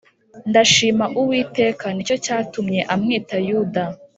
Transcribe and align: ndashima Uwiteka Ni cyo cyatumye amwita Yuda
ndashima 0.49 1.05
Uwiteka 1.19 1.85
Ni 1.93 2.01
cyo 2.07 2.15
cyatumye 2.25 2.79
amwita 2.93 3.35
Yuda 3.47 3.83